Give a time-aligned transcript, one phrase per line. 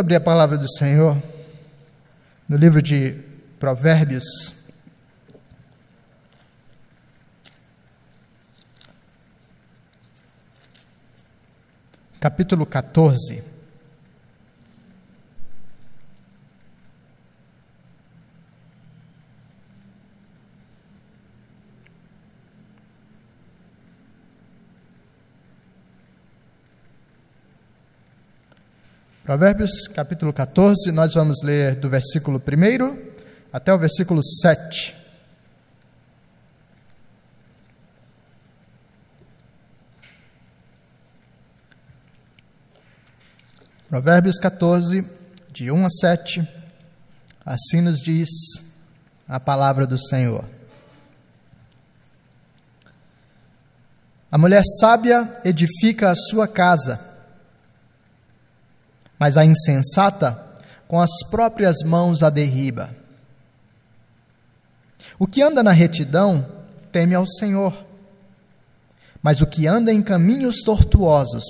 [0.00, 1.22] abrir a palavra do Senhor
[2.48, 3.12] no livro de
[3.58, 4.24] Provérbios.
[12.18, 13.49] Capítulo 14.
[29.22, 33.10] Provérbios capítulo 14, nós vamos ler do versículo 1
[33.52, 34.96] até o versículo 7.
[43.90, 45.06] Provérbios 14,
[45.52, 46.48] de 1 a 7,
[47.44, 48.30] assim nos diz
[49.28, 50.46] a palavra do Senhor.
[54.32, 57.09] A mulher sábia edifica a sua casa
[59.20, 60.46] mas a insensata
[60.88, 62.96] com as próprias mãos a derriba.
[65.18, 66.50] O que anda na retidão
[66.90, 67.84] teme ao Senhor,
[69.22, 71.44] mas o que anda em caminhos tortuosos,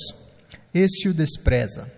[0.75, 1.91] este o despreza.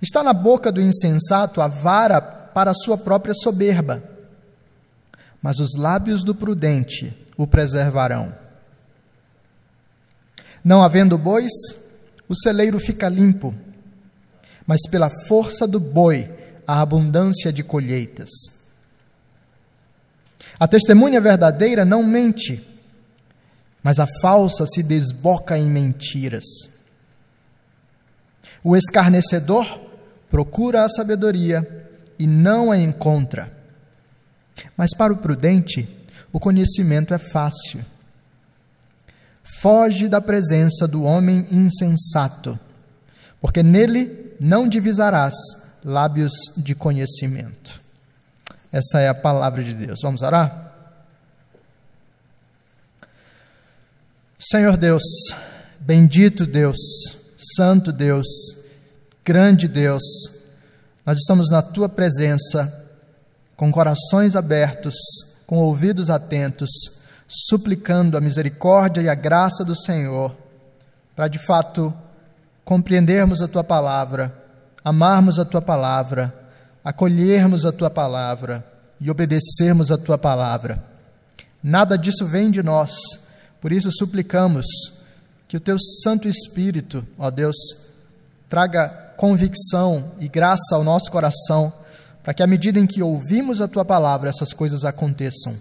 [0.00, 4.02] Está na boca do insensato a vara para a sua própria soberba,
[5.42, 8.34] mas os lábios do prudente o preservarão.
[10.64, 11.52] Não havendo bois,
[12.28, 13.54] o celeiro fica limpo,
[14.66, 16.30] mas pela força do boi
[16.66, 18.30] a abundância de colheitas.
[20.58, 22.66] A testemunha verdadeira não mente,
[23.82, 26.44] mas a falsa se desboca em mentiras.
[28.62, 29.80] O escarnecedor
[30.30, 33.52] procura a sabedoria e não a encontra.
[34.76, 35.86] Mas para o prudente,
[36.32, 37.84] o conhecimento é fácil.
[39.44, 42.58] Foge da presença do homem insensato,
[43.42, 45.34] porque nele não divisarás
[45.84, 47.78] lábios de conhecimento.
[48.72, 50.00] Essa é a palavra de Deus.
[50.02, 50.72] Vamos orar?
[54.38, 55.02] Senhor Deus,
[55.78, 56.78] bendito Deus,
[57.36, 58.26] santo Deus,
[59.22, 60.02] grande Deus,
[61.04, 62.82] nós estamos na tua presença,
[63.56, 64.94] com corações abertos,
[65.46, 66.70] com ouvidos atentos
[67.26, 70.34] suplicando a misericórdia e a graça do Senhor,
[71.16, 71.92] para de fato
[72.64, 74.34] compreendermos a tua palavra,
[74.84, 76.34] amarmos a tua palavra,
[76.84, 78.64] acolhermos a tua palavra
[79.00, 80.82] e obedecermos a tua palavra.
[81.62, 82.92] Nada disso vem de nós,
[83.60, 84.66] por isso suplicamos
[85.48, 87.56] que o teu Santo Espírito, ó Deus,
[88.48, 91.72] traga convicção e graça ao nosso coração,
[92.22, 95.54] para que à medida em que ouvimos a tua palavra, essas coisas aconteçam.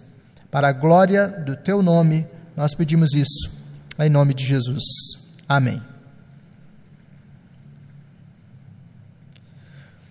[0.53, 3.49] Para a glória do teu nome, nós pedimos isso,
[3.97, 4.83] em nome de Jesus.
[5.49, 5.81] Amém.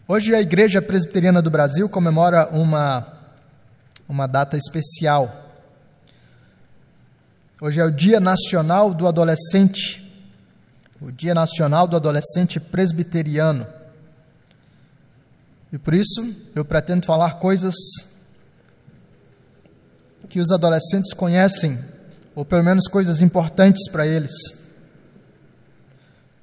[0.09, 3.07] Hoje a Igreja Presbiteriana do Brasil comemora uma,
[4.09, 5.49] uma data especial.
[7.61, 10.13] Hoje é o Dia Nacional do Adolescente,
[11.01, 13.65] o Dia Nacional do Adolescente Presbiteriano.
[15.73, 17.77] E por isso eu pretendo falar coisas
[20.29, 21.79] que os adolescentes conhecem,
[22.35, 24.33] ou pelo menos coisas importantes para eles.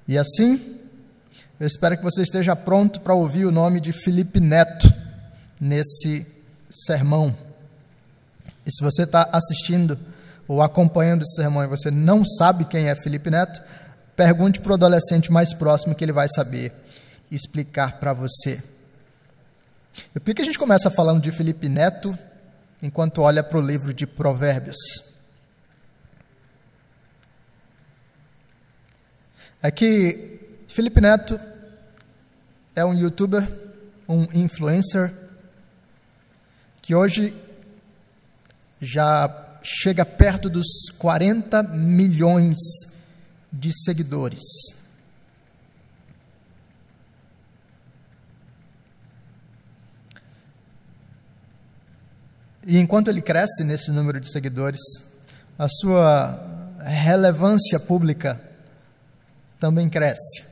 [0.08, 0.78] E assim,
[1.60, 4.92] eu espero que você esteja pronto para ouvir o nome de Felipe Neto
[5.60, 6.26] nesse
[6.70, 7.36] sermão.
[8.66, 10.00] E se você está assistindo
[10.48, 13.62] ou acompanhando esse sermão e você não sabe quem é Felipe Neto,
[14.16, 16.74] pergunte para o adolescente mais próximo que ele vai saber
[17.32, 18.62] explicar para você.
[20.14, 22.18] Por que a gente começa falando de Felipe Neto
[22.82, 24.78] enquanto olha para o livro de Provérbios.
[29.62, 31.40] É que Felipe Neto
[32.76, 33.48] é um youtuber,
[34.08, 35.14] um influencer,
[36.82, 37.36] que hoje
[38.80, 40.68] já chega perto dos
[40.98, 42.56] 40 milhões
[43.52, 44.40] de seguidores.
[52.66, 54.82] E enquanto ele cresce nesse número de seguidores,
[55.58, 58.42] a sua relevância pública
[59.60, 60.44] também cresce.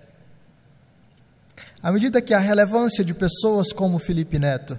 [1.82, 4.78] À medida que a relevância de pessoas como Felipe Neto,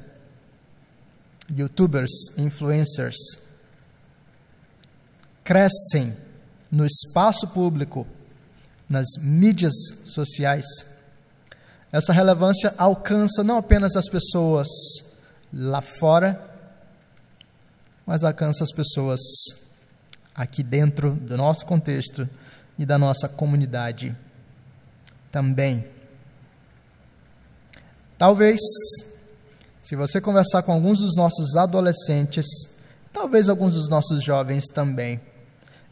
[1.51, 3.17] youtubers, influencers,
[5.43, 6.15] crescem
[6.71, 8.07] no espaço público,
[8.89, 10.67] nas mídias sociais,
[11.91, 14.69] essa relevância alcança não apenas as pessoas
[15.53, 16.48] lá fora,
[18.09, 19.21] mas alcança as pessoas
[20.35, 22.27] aqui dentro do nosso contexto
[22.79, 24.17] e da nossa comunidade
[25.31, 25.85] também.
[28.17, 28.59] Talvez,
[29.83, 32.47] se você conversar com alguns dos nossos adolescentes,
[33.13, 35.21] talvez alguns dos nossos jovens também,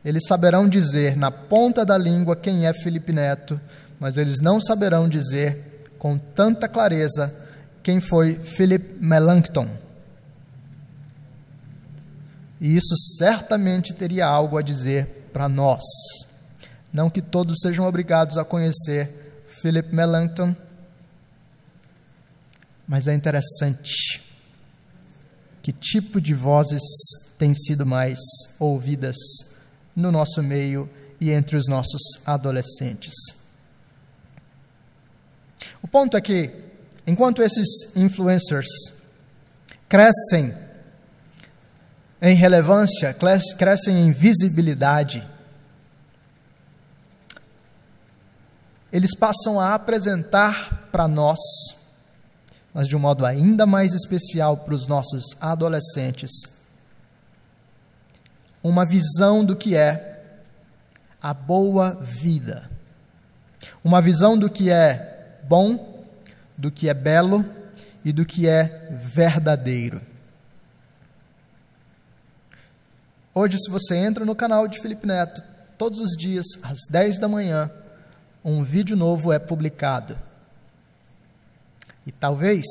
[0.03, 3.61] eles saberão dizer na ponta da língua quem é Felipe Neto,
[4.01, 7.31] mas eles não saberão dizer com tanta clareza
[7.83, 9.69] quem foi Philip Melanchthon.
[12.61, 15.83] E isso certamente teria algo a dizer para nós.
[16.93, 20.57] Não que todos sejam obrigados a conhecer Philip Melanchthon,
[22.89, 24.23] mas é interessante
[25.63, 26.83] que tipo de vozes
[27.39, 28.19] têm sido mais
[28.59, 29.17] ouvidas
[29.95, 30.89] no nosso meio
[31.21, 33.15] e entre os nossos adolescentes.
[35.83, 36.51] O ponto é que,
[37.07, 38.69] enquanto esses influencers
[39.89, 40.55] crescem
[42.21, 45.27] em relevância, crescem em visibilidade,
[48.93, 51.39] eles passam a apresentar para nós,
[52.73, 56.31] mas de um modo ainda mais especial para os nossos adolescentes,
[58.63, 60.25] uma visão do que é
[61.21, 62.71] a boa vida,
[63.85, 66.05] uma visão do que é bom,
[66.57, 67.45] do que é belo
[68.05, 70.01] e do que é verdadeiro.
[73.39, 75.43] Hoje, se você entra no canal de Felipe Neto,
[75.77, 77.71] todos os dias, às 10 da manhã,
[78.43, 80.19] um vídeo novo é publicado.
[82.07, 82.65] E talvez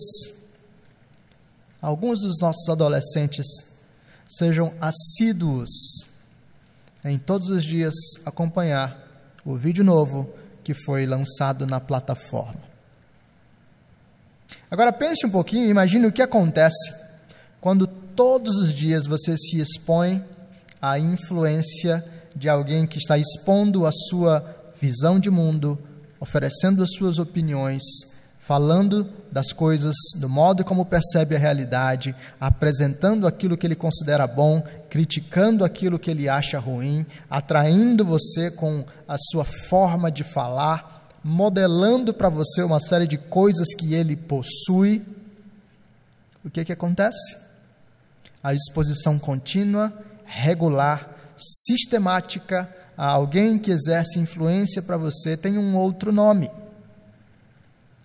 [1.80, 3.46] alguns dos nossos adolescentes
[4.28, 5.70] sejam assíduos
[7.04, 7.94] em todos os dias
[8.26, 8.98] acompanhar
[9.46, 10.34] o vídeo novo
[10.64, 12.64] que foi lançado na plataforma.
[14.72, 16.92] Agora pense um pouquinho, imagine o que acontece
[17.62, 20.26] quando todos os dias você se expõe
[20.82, 22.04] à influência
[22.36, 24.44] de alguém que está expondo a sua
[24.80, 25.80] visão de mundo,
[26.20, 27.82] oferecendo as suas opiniões,
[28.46, 34.62] falando das coisas do modo como percebe a realidade, apresentando aquilo que ele considera bom,
[34.90, 42.14] criticando aquilo que ele acha ruim, atraindo você com a sua forma de falar, modelando
[42.14, 45.02] para você uma série de coisas que ele possui.
[46.44, 47.36] O que, que acontece?
[48.44, 49.92] A exposição contínua
[50.26, 56.50] regular, sistemática a alguém que exerce influência para você tem um outro nome.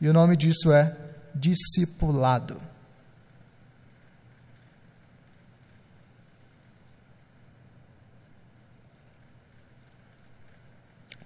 [0.01, 0.97] E o nome disso é
[1.35, 2.61] discipulado.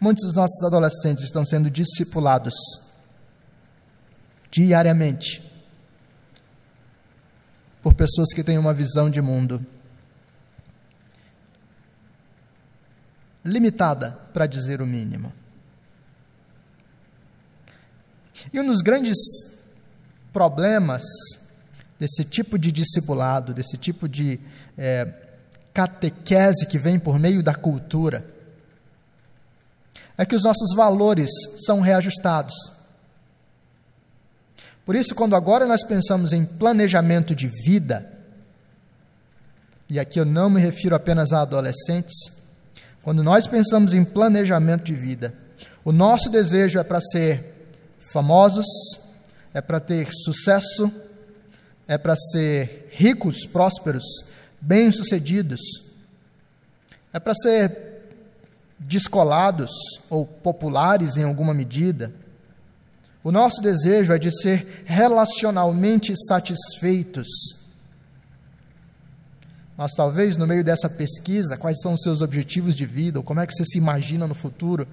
[0.00, 2.52] Muitos dos nossos adolescentes estão sendo discipulados
[4.50, 5.42] diariamente
[7.82, 9.64] por pessoas que têm uma visão de mundo
[13.44, 15.32] limitada, para dizer o mínimo.
[18.52, 19.16] E um dos grandes
[20.32, 21.02] problemas
[21.98, 24.40] desse tipo de discipulado, desse tipo de
[24.76, 25.12] é,
[25.72, 28.24] catequese que vem por meio da cultura,
[30.16, 31.30] é que os nossos valores
[31.64, 32.54] são reajustados.
[34.84, 38.12] Por isso, quando agora nós pensamos em planejamento de vida,
[39.88, 42.14] e aqui eu não me refiro apenas a adolescentes,
[43.04, 45.34] quando nós pensamos em planejamento de vida,
[45.84, 47.68] o nosso desejo é para ser
[47.98, 48.64] famosos,
[49.52, 50.90] é para ter sucesso,
[51.86, 54.02] é para ser ricos, prósperos,
[54.58, 55.60] bem-sucedidos,
[57.12, 57.76] é para ser
[58.78, 59.70] descolados
[60.08, 62.10] ou populares em alguma medida.
[63.22, 67.28] O nosso desejo é de ser relacionalmente satisfeitos
[69.76, 73.40] mas talvez no meio dessa pesquisa, quais são os seus objetivos de vida, ou como
[73.40, 74.86] é que você se imagina no futuro,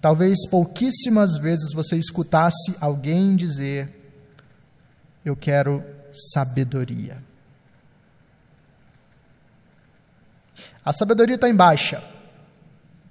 [0.00, 3.88] talvez pouquíssimas vezes você escutasse alguém dizer:
[5.24, 5.84] Eu quero
[6.32, 7.22] sabedoria.
[10.84, 12.02] A sabedoria está em baixa.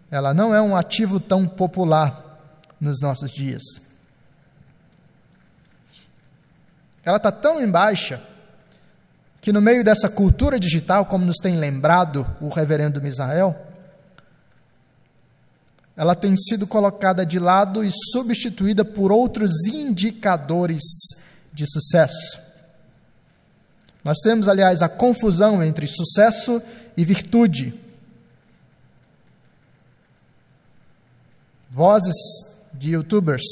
[0.09, 3.63] Ela não é um ativo tão popular nos nossos dias.
[7.05, 8.21] Ela está tão em baixa
[9.41, 13.59] que no meio dessa cultura digital, como nos tem lembrado o reverendo Misael,
[15.97, 20.81] ela tem sido colocada de lado e substituída por outros indicadores
[21.51, 22.39] de sucesso.
[24.03, 26.61] Nós temos, aliás, a confusão entre sucesso
[26.95, 27.79] e virtude.
[31.69, 32.15] Vozes
[32.73, 33.43] de youtubers,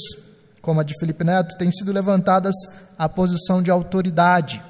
[0.60, 2.54] como a de Felipe Neto, têm sido levantadas
[2.98, 4.69] à posição de autoridade.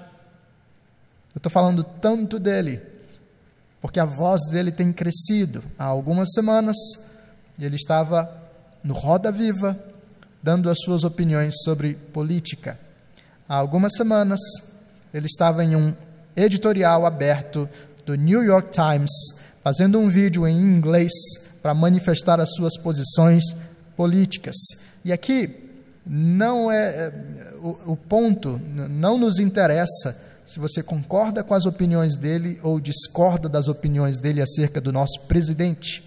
[1.35, 2.81] Eu estou falando tanto dele,
[3.81, 5.63] porque a voz dele tem crescido.
[5.79, 6.77] Há algumas semanas,
[7.59, 8.29] ele estava
[8.83, 9.79] no Roda Viva,
[10.43, 12.79] dando as suas opiniões sobre política.
[13.49, 14.41] Há algumas semanas,
[15.15, 15.95] ele estava em um
[16.37, 17.69] editorial aberto
[18.05, 19.11] do New York Times,
[19.63, 21.13] fazendo um vídeo em inglês
[21.63, 23.45] para manifestar as suas posições
[23.95, 24.57] políticas.
[25.05, 25.71] E aqui
[26.05, 27.13] não é, é
[27.63, 33.49] o, o ponto, não nos interessa se você concorda com as opiniões dele ou discorda
[33.49, 36.03] das opiniões dele acerca do nosso presidente.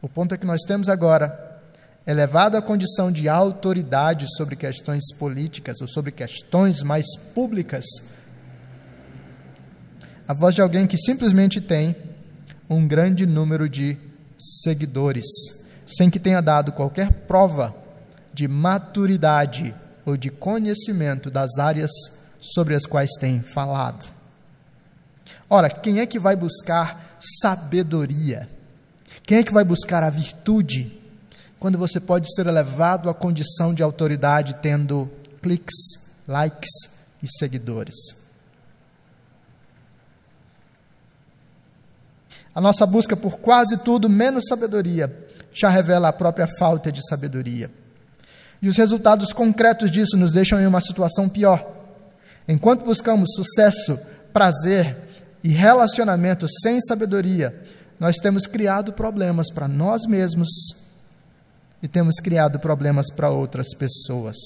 [0.00, 1.60] O ponto é que nós temos agora,
[2.06, 7.84] elevado à condição de autoridade sobre questões políticas ou sobre questões mais públicas,
[10.26, 11.94] a voz de alguém que simplesmente tem
[12.66, 13.98] um grande número de
[14.38, 15.26] seguidores,
[15.86, 17.78] sem que tenha dado qualquer prova
[18.32, 21.90] de maturidade ou de conhecimento das áreas
[22.40, 24.06] sobre as quais tem falado.
[25.48, 28.48] Ora, quem é que vai buscar sabedoria?
[29.24, 30.98] Quem é que vai buscar a virtude
[31.58, 35.10] quando você pode ser elevado à condição de autoridade tendo
[35.42, 35.74] cliques,
[36.26, 36.70] likes
[37.22, 37.94] e seguidores?
[42.54, 47.70] A nossa busca por quase tudo menos sabedoria já revela a própria falta de sabedoria.
[48.62, 51.66] E os resultados concretos disso nos deixam em uma situação pior.
[52.46, 53.98] Enquanto buscamos sucesso,
[54.32, 54.96] prazer
[55.42, 57.54] e relacionamento sem sabedoria,
[57.98, 60.48] nós temos criado problemas para nós mesmos
[61.82, 64.36] e temos criado problemas para outras pessoas.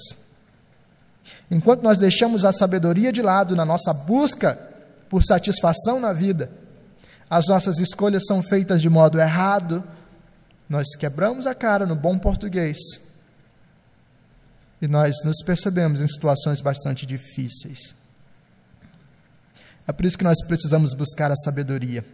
[1.50, 4.59] Enquanto nós deixamos a sabedoria de lado na nossa busca
[5.09, 6.50] por satisfação na vida,
[7.28, 9.83] as nossas escolhas são feitas de modo errado,
[10.68, 12.78] nós quebramos a cara no bom português
[14.84, 17.94] e nós nos percebemos em situações bastante difíceis.
[19.86, 22.04] É por isso que nós precisamos buscar a sabedoria.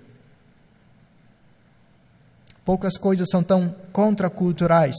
[2.64, 4.94] Poucas coisas são tão contraculturais,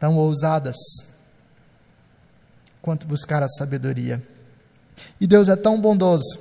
[0.00, 0.74] tão ousadas,
[2.82, 4.20] quanto buscar a sabedoria.
[5.20, 6.36] E Deus é tão bondoso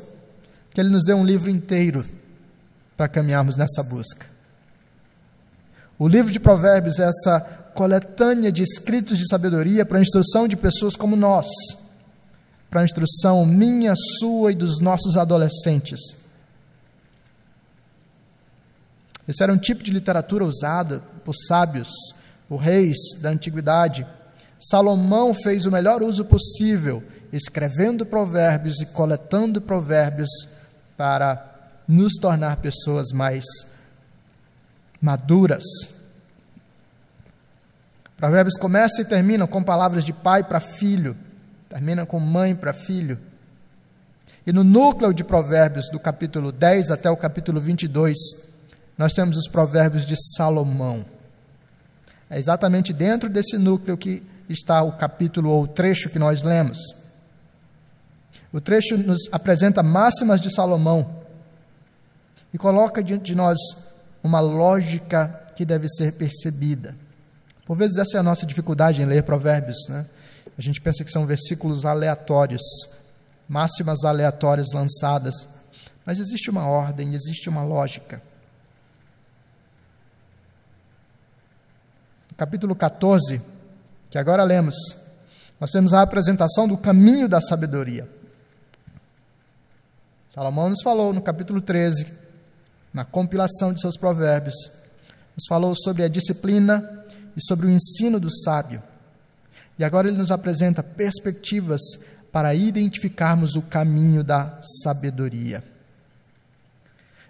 [0.71, 2.03] que Ele nos deu um livro inteiro
[2.95, 4.25] para caminharmos nessa busca.
[5.99, 10.57] O livro de Provérbios é essa coletânea de escritos de sabedoria para a instrução de
[10.57, 11.45] pessoas como nós,
[12.71, 15.99] para a instrução minha, sua e dos nossos adolescentes.
[19.27, 21.89] Esse era um tipo de literatura usada por sábios,
[22.49, 24.07] por reis da antiguidade.
[24.59, 30.29] Salomão fez o melhor uso possível, escrevendo provérbios e coletando provérbios
[30.97, 33.45] para nos tornar pessoas mais
[34.99, 35.63] maduras,
[38.17, 41.15] Provérbios começa e termina com palavras de pai para filho,
[41.69, 43.19] termina com mãe para filho.
[44.45, 48.15] E no núcleo de Provérbios, do capítulo 10 até o capítulo 22,
[48.97, 51.05] nós temos os Provérbios de Salomão.
[52.27, 56.79] É exatamente dentro desse núcleo que está o capítulo ou o trecho que nós lemos.
[58.51, 61.23] O trecho nos apresenta máximas de Salomão
[62.51, 63.57] e coloca diante de nós
[64.23, 66.95] uma lógica que deve ser percebida.
[67.67, 70.05] Por vezes essa é a nossa dificuldade em ler provérbios, né?
[70.57, 72.61] A gente pensa que são versículos aleatórios,
[73.47, 75.49] máximas aleatórias lançadas,
[76.05, 78.21] mas existe uma ordem, existe uma lógica.
[82.31, 83.41] No capítulo 14,
[84.09, 84.75] que agora lemos,
[85.59, 88.09] nós temos a apresentação do caminho da sabedoria.
[90.29, 92.07] Salomão nos falou no capítulo 13,
[92.93, 94.55] na compilação de seus provérbios,
[95.35, 96.96] nos falou sobre a disciplina
[97.37, 98.81] e sobre o ensino do sábio.
[99.77, 101.79] E agora ele nos apresenta perspectivas
[102.31, 105.63] para identificarmos o caminho da sabedoria.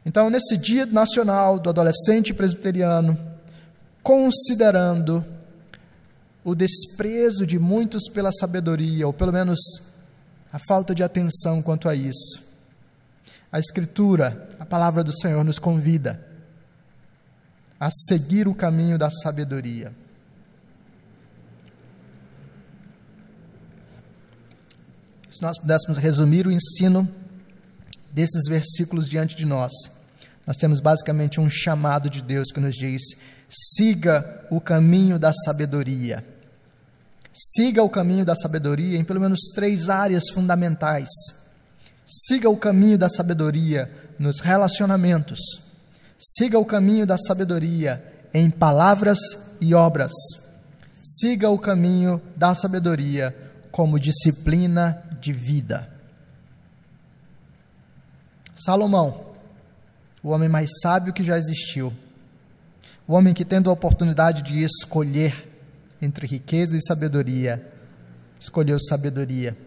[0.05, 3.17] Então, nesse Dia Nacional do Adolescente Presbiteriano,
[4.01, 5.25] considerando
[6.41, 9.59] o desprezo de muitos pela sabedoria, ou pelo menos
[10.53, 12.47] a falta de atenção quanto a isso,
[13.51, 16.26] a Escritura, a palavra do Senhor, nos convida
[17.79, 19.93] a seguir o caminho da sabedoria.
[25.29, 27.07] Se nós pudéssemos resumir o ensino
[28.12, 29.72] desses versículos diante de nós,
[30.48, 33.01] nós temos basicamente um chamado de Deus que nos diz:
[33.48, 36.25] siga o caminho da sabedoria.
[37.31, 41.10] Siga o caminho da sabedoria em pelo menos três áreas fundamentais.
[42.03, 45.66] Siga o caminho da sabedoria nos relacionamentos
[46.17, 49.19] Siga o caminho da sabedoria em palavras
[49.62, 50.12] e obras.
[51.01, 53.36] Siga o caminho da sabedoria
[53.71, 55.89] como disciplina de vida.
[58.55, 59.27] Salomão,
[60.24, 61.93] o homem mais sábio que já existiu,
[63.07, 65.47] O homem que, tendo a oportunidade de escolher
[66.01, 67.65] entre riqueza e sabedoria,
[68.38, 69.57] escolheu sabedoria,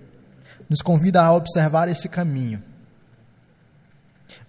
[0.68, 2.62] nos convida a observar esse caminho.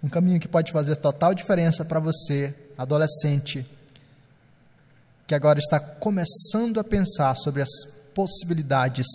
[0.04, 3.66] Um caminho que pode fazer total diferença para você, adolescente,
[5.28, 7.70] que agora está começando a pensar sobre as
[8.14, 9.08] possibilidades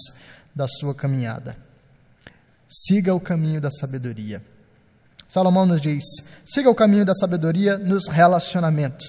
[0.55, 1.57] da sua caminhada.
[2.69, 4.43] Siga o caminho da sabedoria.
[5.29, 6.05] Salomão nos diz:
[6.45, 9.07] siga o caminho da sabedoria nos relacionamentos.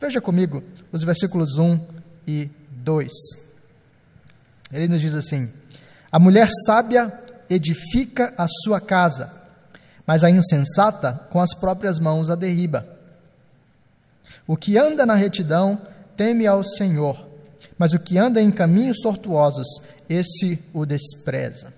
[0.00, 1.80] Veja comigo os versículos 1
[2.26, 3.10] e 2.
[4.72, 5.50] Ele nos diz assim:
[6.10, 7.12] A mulher sábia
[7.48, 9.32] edifica a sua casa,
[10.06, 12.86] mas a insensata com as próprias mãos a derriba.
[14.46, 15.80] O que anda na retidão
[16.16, 17.26] teme ao Senhor,
[17.76, 19.66] mas o que anda em caminhos tortuosos,
[20.08, 21.74] esse o despreza.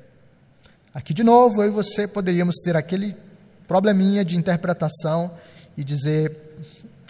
[0.92, 3.16] Aqui de novo, eu e você poderíamos ter aquele
[3.66, 5.30] probleminha de interpretação
[5.76, 6.36] e dizer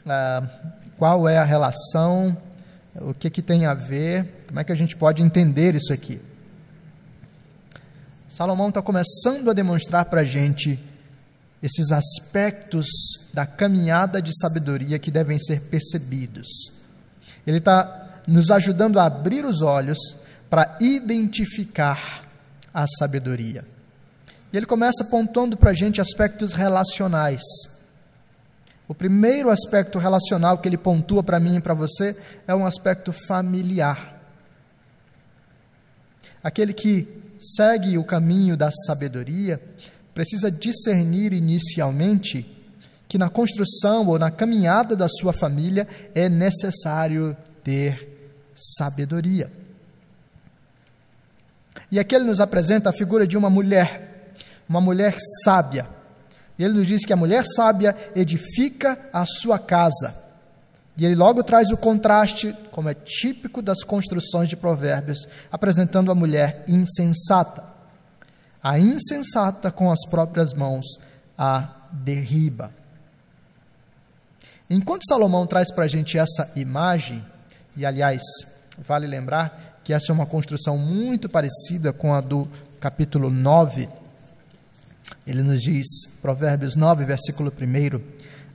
[0.06, 0.42] ah,
[0.96, 2.36] qual é a relação,
[3.00, 6.20] o que, que tem a ver, como é que a gente pode entender isso aqui.
[8.28, 10.78] Salomão está começando a demonstrar para a gente
[11.62, 12.86] esses aspectos
[13.34, 16.46] da caminhada de sabedoria que devem ser percebidos.
[17.46, 19.98] Ele está nos ajudando a abrir os olhos
[20.48, 22.24] para identificar
[22.72, 23.64] a sabedoria.
[24.52, 27.42] E ele começa pontuando para a gente aspectos relacionais.
[28.86, 33.12] O primeiro aspecto relacional que ele pontua para mim e para você é um aspecto
[33.12, 34.18] familiar.
[36.42, 37.06] Aquele que
[37.38, 39.60] segue o caminho da sabedoria
[40.18, 42.44] precisa discernir inicialmente
[43.06, 49.48] que na construção ou na caminhada da sua família é necessário ter sabedoria.
[51.88, 54.34] E aqui ele nos apresenta a figura de uma mulher,
[54.68, 55.86] uma mulher sábia.
[56.58, 60.12] E ele nos diz que a mulher sábia edifica a sua casa.
[60.96, 66.14] E ele logo traz o contraste, como é típico das construções de Provérbios, apresentando a
[66.16, 67.67] mulher insensata.
[68.68, 70.84] A insensata com as próprias mãos
[71.38, 72.70] a derriba.
[74.68, 77.24] Enquanto Salomão traz para a gente essa imagem,
[77.74, 78.20] e aliás,
[78.76, 82.46] vale lembrar que essa é uma construção muito parecida com a do
[82.78, 83.88] capítulo 9.
[85.26, 85.86] Ele nos diz,
[86.20, 87.98] Provérbios 9, versículo 1: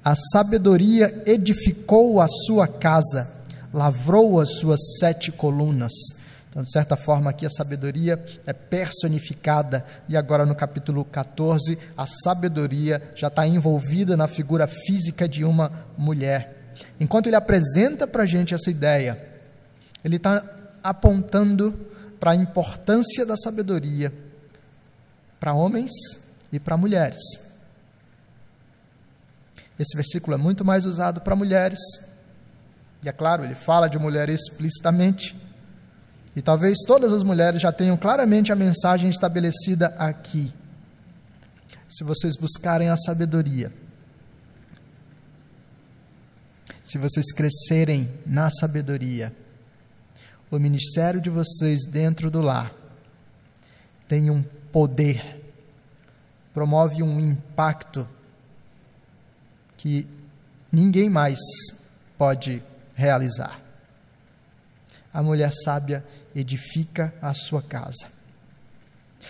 [0.06, 3.32] A sabedoria edificou a sua casa,
[3.74, 5.92] lavrou as suas sete colunas.
[6.54, 12.06] Então, de certa forma, aqui a sabedoria é personificada, e agora no capítulo 14, a
[12.06, 16.76] sabedoria já está envolvida na figura física de uma mulher.
[17.00, 19.20] Enquanto ele apresenta para a gente essa ideia,
[20.06, 20.48] ele está
[20.84, 21.74] apontando
[22.20, 24.14] para a importância da sabedoria
[25.40, 25.92] para homens
[26.52, 27.20] e para mulheres.
[29.80, 31.80] Esse versículo é muito mais usado para mulheres,
[33.04, 35.36] e é claro, ele fala de mulher explicitamente,
[36.36, 40.52] e talvez todas as mulheres já tenham claramente a mensagem estabelecida aqui.
[41.90, 43.72] Se vocês buscarem a sabedoria,
[46.84, 49.34] se vocês crescerem na sabedoria,
[50.50, 52.74] o ministério de vocês dentro do lar
[54.08, 55.42] tem um poder,
[56.54, 58.08] promove um impacto
[59.78, 60.08] que
[60.72, 61.40] ninguém mais
[62.18, 62.62] pode
[62.96, 63.60] realizar.
[65.12, 66.04] A mulher sábia
[66.36, 68.08] edifica a sua casa.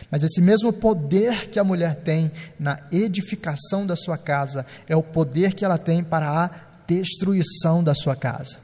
[0.10, 5.04] Mas esse mesmo poder que a mulher tem na edificação da sua casa é o
[5.04, 6.50] poder que ela tem para a
[6.88, 8.58] destruição da sua casa.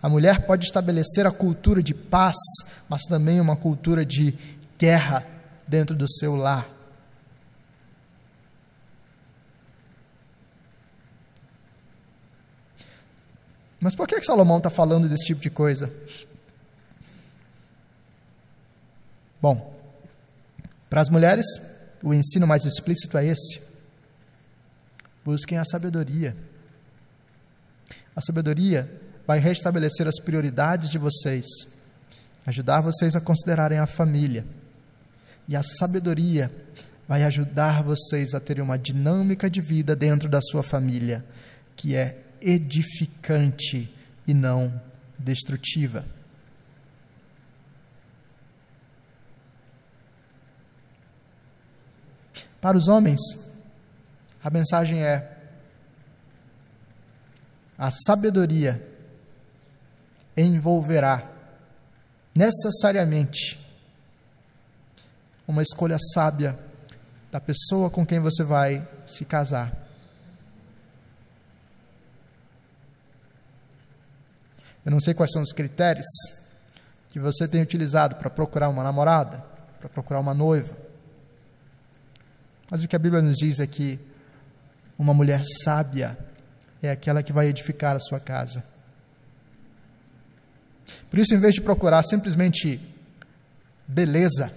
[0.00, 2.36] A mulher pode estabelecer a cultura de paz,
[2.88, 4.38] mas também uma cultura de
[4.78, 5.26] guerra
[5.66, 6.68] dentro do seu lar.
[13.80, 15.92] Mas por que, que Salomão está falando desse tipo de coisa?
[19.44, 19.78] Bom,
[20.88, 21.44] para as mulheres,
[22.02, 23.60] o ensino mais explícito é esse:
[25.22, 26.34] busquem a sabedoria.
[28.16, 28.90] A sabedoria
[29.26, 31.44] vai restabelecer as prioridades de vocês,
[32.46, 34.46] ajudar vocês a considerarem a família.
[35.46, 36.50] E a sabedoria
[37.06, 41.22] vai ajudar vocês a terem uma dinâmica de vida dentro da sua família
[41.76, 43.94] que é edificante
[44.26, 44.72] e não
[45.18, 46.02] destrutiva.
[52.64, 53.20] Para os homens,
[54.42, 55.36] a mensagem é:
[57.76, 58.82] a sabedoria
[60.34, 61.30] envolverá
[62.34, 63.60] necessariamente
[65.46, 66.58] uma escolha sábia
[67.30, 69.70] da pessoa com quem você vai se casar.
[74.86, 76.06] Eu não sei quais são os critérios
[77.10, 79.44] que você tem utilizado para procurar uma namorada,
[79.78, 80.83] para procurar uma noiva.
[82.70, 83.98] Mas o que a Bíblia nos diz é que
[84.98, 86.16] uma mulher sábia
[86.82, 88.64] é aquela que vai edificar a sua casa.
[91.10, 92.80] Por isso, em vez de procurar simplesmente
[93.86, 94.52] beleza,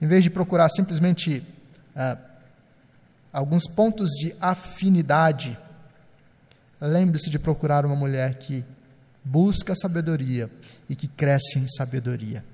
[0.00, 1.42] em vez de procurar simplesmente
[1.94, 2.18] ah,
[3.32, 5.58] alguns pontos de afinidade,
[6.80, 8.64] lembre-se de procurar uma mulher que
[9.24, 10.50] busca sabedoria
[10.88, 12.44] e que cresce em sabedoria.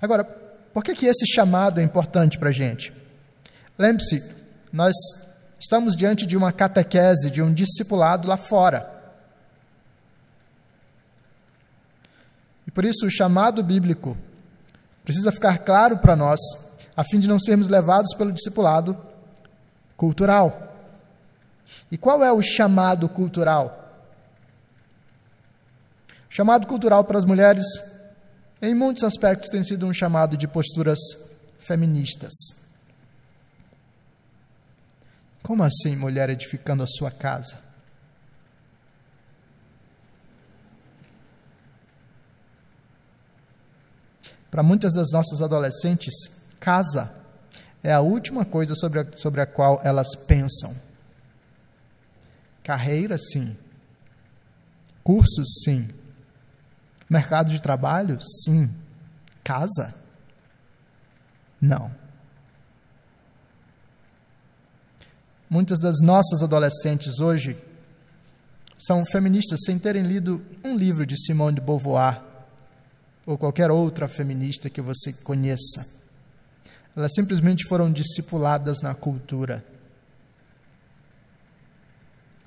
[0.00, 2.92] Agora, por que, que esse chamado é importante para a gente?
[3.78, 4.22] Lembre-se,
[4.72, 4.94] nós
[5.58, 8.90] estamos diante de uma catequese, de um discipulado lá fora.
[12.66, 14.16] E por isso o chamado bíblico
[15.04, 16.40] precisa ficar claro para nós,
[16.96, 18.96] a fim de não sermos levados pelo discipulado
[19.96, 20.74] cultural.
[21.90, 23.78] E qual é o chamado cultural?
[26.30, 27.64] O chamado cultural para as mulheres,
[28.62, 30.98] em muitos aspectos, tem sido um chamado de posturas
[31.58, 32.32] feministas.
[35.42, 37.58] Como assim, mulher edificando a sua casa?
[44.48, 46.14] Para muitas das nossas adolescentes,
[46.60, 47.12] casa
[47.82, 50.72] é a última coisa sobre a, sobre a qual elas pensam.
[52.62, 53.56] Carreira, sim.
[55.02, 55.88] Cursos, sim.
[57.12, 58.74] Mercado de trabalho, sim.
[59.44, 59.94] Casa?
[61.60, 61.94] Não.
[65.50, 67.54] Muitas das nossas adolescentes hoje
[68.78, 72.22] são feministas sem terem lido um livro de Simone de Beauvoir
[73.26, 75.86] ou qualquer outra feminista que você conheça.
[76.96, 79.62] Elas simplesmente foram discipuladas na cultura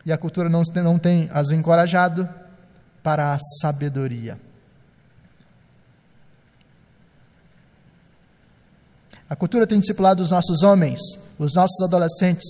[0.04, 2.28] e a cultura não, não tem as encorajado
[3.04, 4.44] para a sabedoria.
[9.30, 11.00] A cultura tem discipulado os nossos homens,
[11.40, 12.46] os nossos adolescentes,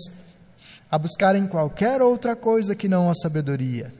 [0.91, 3.93] a buscarem qualquer outra coisa que não a sabedoria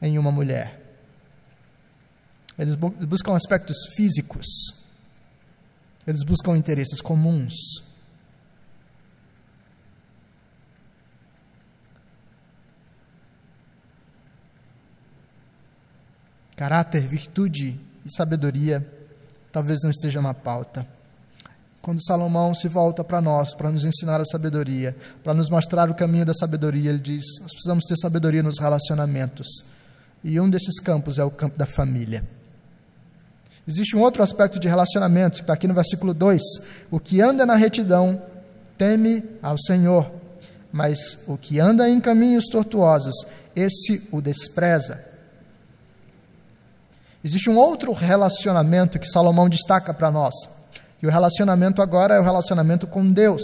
[0.00, 0.80] em uma mulher.
[2.58, 4.46] Eles buscam aspectos físicos,
[6.06, 7.54] eles buscam interesses comuns.
[16.62, 18.86] caráter, virtude e sabedoria
[19.50, 20.86] talvez não esteja na pauta.
[21.82, 25.94] Quando Salomão se volta para nós, para nos ensinar a sabedoria, para nos mostrar o
[25.94, 29.48] caminho da sabedoria, ele diz: nós precisamos ter sabedoria nos relacionamentos.
[30.22, 32.24] E um desses campos é o campo da família.
[33.66, 36.40] Existe um outro aspecto de relacionamentos, que está aqui no versículo 2:
[36.88, 38.22] O que anda na retidão
[38.78, 40.08] teme ao Senhor,
[40.70, 43.14] mas o que anda em caminhos tortuosos,
[43.56, 45.04] esse o despreza.
[47.24, 50.61] Existe um outro relacionamento que Salomão destaca para nós.
[51.02, 53.42] E o relacionamento agora é o relacionamento com Deus.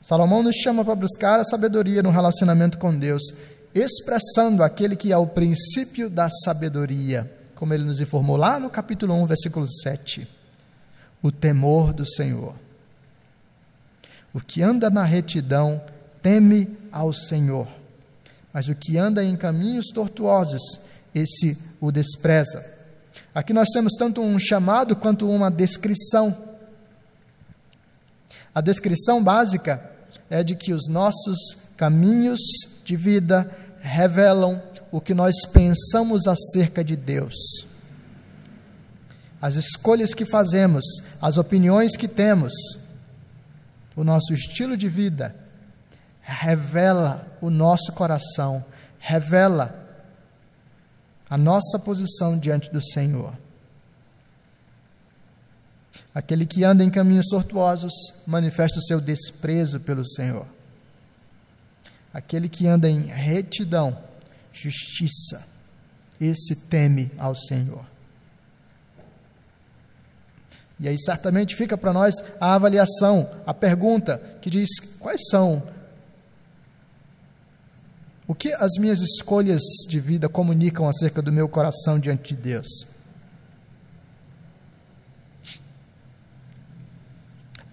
[0.00, 3.22] Salomão nos chama para buscar a sabedoria no relacionamento com Deus,
[3.74, 9.12] expressando aquele que é o princípio da sabedoria, como ele nos informou lá no capítulo
[9.14, 10.26] 1, versículo 7.
[11.20, 12.54] O temor do Senhor.
[14.32, 15.82] O que anda na retidão
[16.22, 17.66] teme ao Senhor
[18.52, 20.80] mas o que anda em caminhos tortuosos,
[21.14, 22.64] esse o despreza.
[23.34, 26.36] Aqui nós temos tanto um chamado quanto uma descrição.
[28.54, 29.92] A descrição básica
[30.28, 31.38] é de que os nossos
[31.76, 32.40] caminhos
[32.84, 34.60] de vida revelam
[34.90, 37.34] o que nós pensamos acerca de Deus.
[39.40, 40.84] As escolhas que fazemos,
[41.20, 42.52] as opiniões que temos,
[43.94, 45.34] o nosso estilo de vida
[46.20, 48.64] revela o nosso coração,
[48.98, 49.87] revela
[51.28, 53.36] a nossa posição diante do Senhor.
[56.14, 57.92] Aquele que anda em caminhos tortuosos
[58.26, 60.46] manifesta o seu desprezo pelo Senhor.
[62.12, 63.96] Aquele que anda em retidão,
[64.52, 65.46] justiça,
[66.20, 67.84] esse teme ao Senhor.
[70.80, 75.62] E aí certamente fica para nós a avaliação, a pergunta que diz: quais são
[78.28, 82.68] o que as minhas escolhas de vida comunicam acerca do meu coração diante de Deus?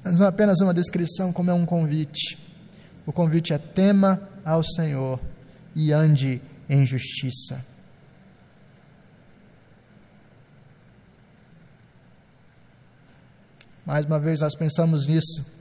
[0.02, 2.38] Mas não é apenas uma descrição, como é um convite.
[3.06, 5.20] O convite é tema ao Senhor
[5.76, 7.65] e ande em justiça.
[13.86, 15.54] Mais uma vez nós pensamos nisso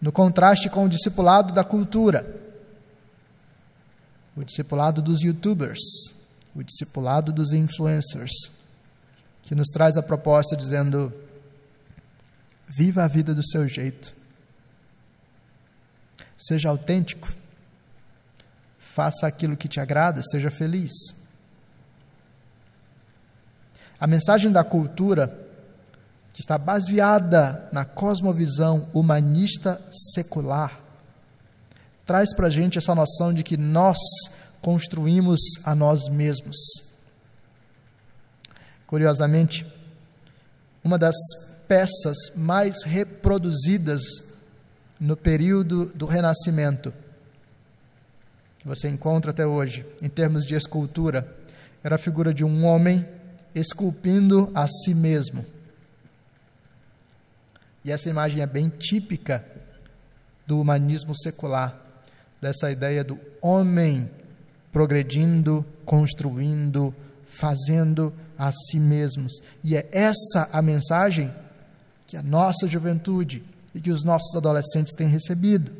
[0.00, 2.47] no contraste com o discipulado da cultura,
[4.38, 5.80] o discipulado dos youtubers,
[6.54, 8.30] o discipulado dos influencers,
[9.42, 11.12] que nos traz a proposta dizendo:
[12.68, 14.14] viva a vida do seu jeito,
[16.36, 17.34] seja autêntico,
[18.78, 20.92] faça aquilo que te agrada, seja feliz.
[23.98, 25.26] A mensagem da cultura
[26.32, 29.82] que está baseada na cosmovisão humanista
[30.14, 30.80] secular,
[32.08, 33.98] traz para a gente essa noção de que nós
[34.62, 36.56] construímos a nós mesmos.
[38.86, 39.66] Curiosamente,
[40.82, 41.14] uma das
[41.68, 44.00] peças mais reproduzidas
[44.98, 46.94] no período do Renascimento,
[48.58, 51.36] que você encontra até hoje, em termos de escultura,
[51.84, 53.06] era a figura de um homem
[53.54, 55.44] esculpindo a si mesmo.
[57.84, 59.44] E essa imagem é bem típica
[60.46, 61.84] do humanismo secular,
[62.40, 64.10] dessa ideia do homem
[64.72, 69.40] progredindo, construindo, fazendo a si mesmos.
[69.64, 71.32] E é essa a mensagem
[72.06, 75.72] que a nossa juventude e que os nossos adolescentes têm recebido.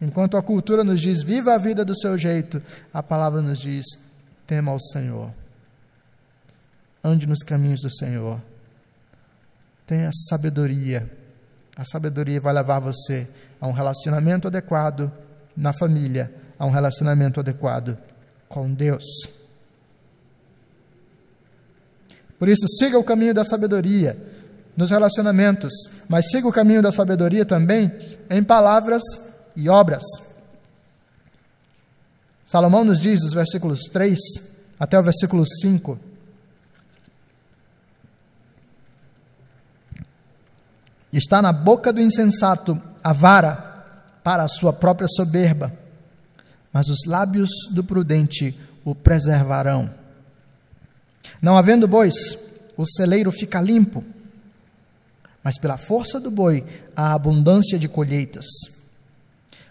[0.00, 3.84] Enquanto a cultura nos diz, viva a vida do seu jeito, a palavra nos diz,
[4.46, 5.32] tema ao Senhor.
[7.02, 8.40] Ande nos caminhos do Senhor.
[9.86, 11.17] Tenha sabedoria.
[11.78, 13.28] A sabedoria vai levar você
[13.60, 15.12] a um relacionamento adequado
[15.56, 17.96] na família, a um relacionamento adequado
[18.48, 19.04] com Deus.
[22.36, 24.16] Por isso, siga o caminho da sabedoria
[24.76, 25.72] nos relacionamentos,
[26.08, 29.02] mas siga o caminho da sabedoria também em palavras
[29.54, 30.02] e obras.
[32.44, 34.18] Salomão nos diz, dos versículos 3
[34.80, 35.98] até o versículo 5,
[41.12, 43.68] Está na boca do insensato a vara
[44.22, 45.72] para a sua própria soberba,
[46.72, 49.92] mas os lábios do prudente o preservarão.
[51.40, 52.14] Não havendo bois,
[52.76, 54.04] o celeiro fica limpo,
[55.42, 58.46] mas pela força do boi há abundância de colheitas.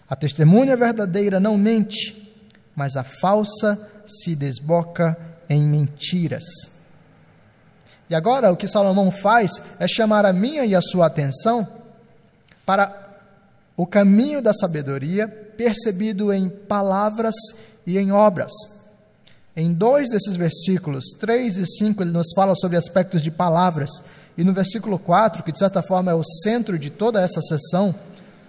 [0.08, 2.32] A testemunha verdadeira não mente,
[2.74, 5.16] mas a falsa se desboca
[5.48, 6.44] em mentiras.
[8.10, 11.66] E agora o que Salomão faz é chamar a minha e a sua atenção
[12.64, 13.08] para
[13.76, 17.34] o caminho da sabedoria percebido em palavras
[17.86, 18.52] e em obras.
[19.56, 23.90] Em dois desses versículos, 3 e 5, ele nos fala sobre aspectos de palavras,
[24.36, 27.94] e no versículo 4, que de certa forma é o centro de toda essa sessão,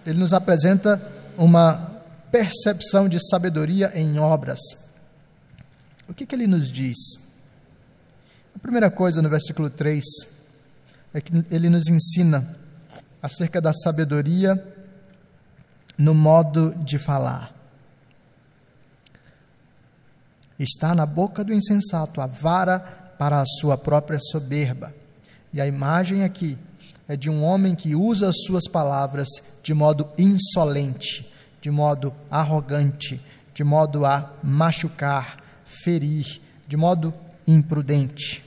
[0.05, 1.01] ele nos apresenta
[1.37, 4.59] uma percepção de sabedoria em obras.
[6.07, 6.97] O que, que ele nos diz?
[8.55, 10.03] A primeira coisa no versículo 3
[11.13, 12.55] é que ele nos ensina
[13.21, 14.61] acerca da sabedoria
[15.97, 17.53] no modo de falar.
[20.57, 22.79] Está na boca do insensato a vara
[23.17, 24.93] para a sua própria soberba.
[25.53, 26.57] E a imagem aqui
[27.07, 29.27] é de um homem que usa as suas palavras
[29.63, 33.19] de modo insolente, de modo arrogante,
[33.53, 37.13] de modo a machucar, ferir, de modo
[37.51, 38.43] imprudente.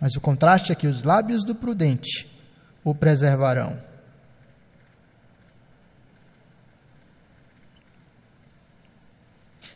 [0.00, 2.30] Mas o contraste é que os lábios do prudente
[2.84, 3.80] o preservarão.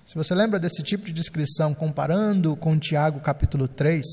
[0.05, 4.05] Se você lembra desse tipo de descrição comparando com Tiago capítulo 3,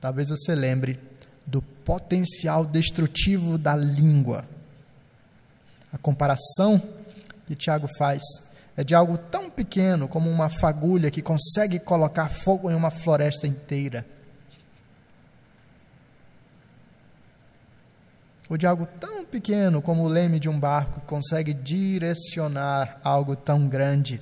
[0.00, 1.00] talvez você lembre
[1.46, 4.46] do potencial destrutivo da língua.
[5.92, 6.82] A comparação
[7.46, 8.22] que Tiago faz
[8.76, 13.46] é de algo tão pequeno como uma fagulha que consegue colocar fogo em uma floresta
[13.46, 14.04] inteira.
[18.48, 23.34] Ou de algo tão pequeno como o leme de um barco que consegue direcionar algo
[23.34, 24.20] tão grande.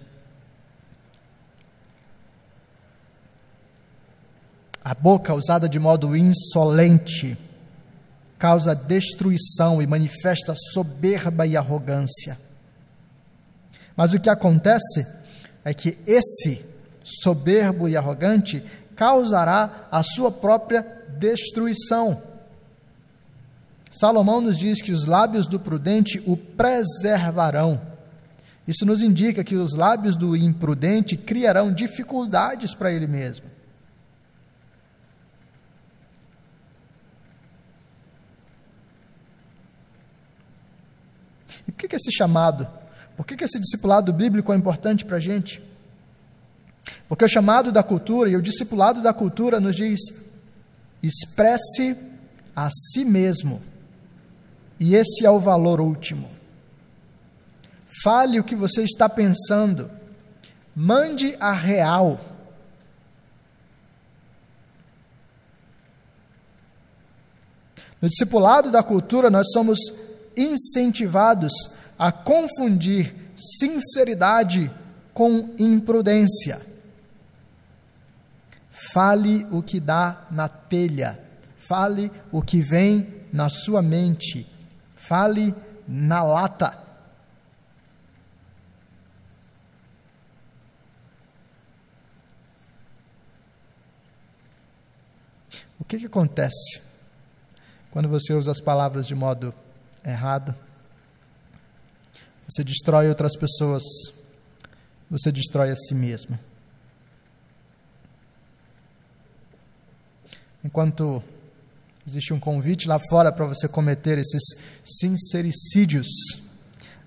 [4.85, 7.37] A boca usada de modo insolente
[8.39, 12.44] causa destruição e manifesta soberba e arrogância.
[13.97, 15.07] Mas o que acontece
[15.65, 16.65] é que esse
[17.03, 18.63] soberbo e arrogante
[18.97, 20.83] causará a sua própria
[21.19, 22.23] destruição.
[23.91, 27.81] Salomão nos diz que os lábios do prudente o preservarão.
[28.67, 33.47] Isso nos indica que os lábios do imprudente criarão dificuldades para ele mesmo.
[41.69, 42.67] E por que, esse chamado?
[43.17, 45.63] Por que, esse discipulado bíblico é importante para a gente?
[47.09, 50.01] Porque o chamado da cultura e o discipulado da cultura nos diz:
[51.03, 51.97] expresse
[52.55, 53.63] a si mesmo.
[54.81, 56.31] E esse é o valor último.
[58.03, 59.91] Fale o que você está pensando.
[60.75, 62.21] Mande a real.
[68.03, 69.79] No discipulado da cultura, nós somos
[70.37, 71.53] incentivados
[71.99, 74.71] a confundir sinceridade
[75.13, 76.61] com imprudência.
[78.71, 81.19] Fale o que dá na telha,
[81.57, 84.47] fale o que vem na sua mente,
[84.95, 85.55] fale
[85.87, 86.85] na lata.
[95.79, 96.81] O que, que acontece
[97.91, 99.55] quando você usa as palavras de modo
[100.05, 100.55] errado?
[102.47, 103.83] Você destrói outras pessoas,
[105.11, 106.39] você destrói a si mesmo.
[110.63, 111.23] Enquanto
[112.07, 114.43] existe um convite lá fora para você cometer esses
[114.85, 116.07] sincericídios,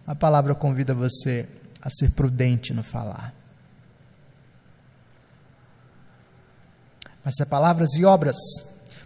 [0.05, 1.47] a palavra convida você
[1.81, 3.33] a ser prudente no falar.
[7.23, 8.37] Mas é palavras e obras,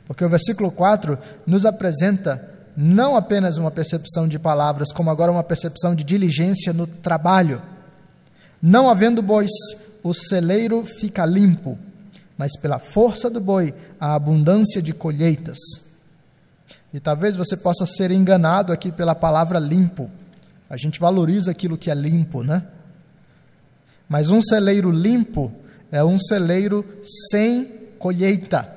[0.05, 5.43] porque o versículo 4 nos apresenta não apenas uma percepção de palavras, como agora uma
[5.43, 7.61] percepção de diligência no trabalho.
[8.61, 9.51] Não havendo bois,
[10.03, 11.77] o celeiro fica limpo,
[12.37, 15.57] mas pela força do boi, a abundância de colheitas.
[16.93, 20.09] E talvez você possa ser enganado aqui pela palavra limpo.
[20.69, 22.63] A gente valoriza aquilo que é limpo, né?
[24.07, 25.51] Mas um celeiro limpo
[25.91, 26.85] é um celeiro
[27.29, 27.65] sem
[27.97, 28.67] colheita.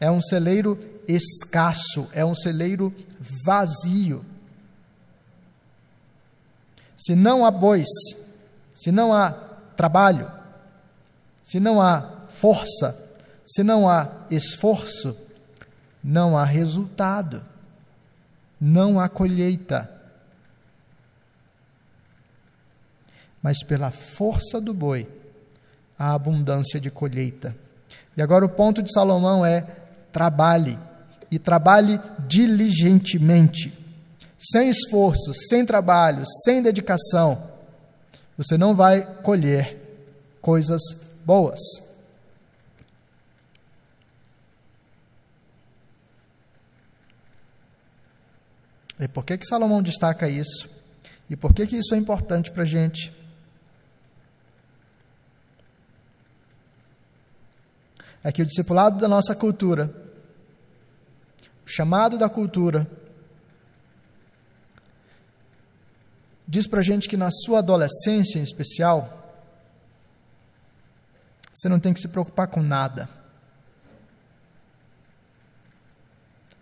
[0.00, 2.94] É um celeiro escasso, é um celeiro
[3.44, 4.24] vazio.
[6.96, 7.88] Se não há bois,
[8.72, 9.32] se não há
[9.76, 10.30] trabalho,
[11.42, 12.98] se não há força,
[13.46, 15.16] se não há esforço,
[16.02, 17.44] não há resultado,
[18.60, 19.90] não há colheita.
[23.42, 25.06] Mas pela força do boi,
[25.98, 27.54] há abundância de colheita.
[28.16, 29.66] E agora o ponto de Salomão é:
[30.12, 30.78] trabalhe
[31.34, 33.76] e trabalhe diligentemente.
[34.38, 37.50] Sem esforço, sem trabalho, sem dedicação,
[38.38, 39.76] você não vai colher
[40.40, 40.80] coisas
[41.24, 41.58] boas.
[49.00, 50.70] E por que, que Salomão destaca isso?
[51.28, 53.12] E por que, que isso é importante para a gente?
[58.22, 60.03] É que o discipulado da nossa cultura
[61.64, 62.86] chamado da cultura,
[66.46, 69.42] diz para gente que na sua adolescência em especial,
[71.52, 73.08] você não tem que se preocupar com nada.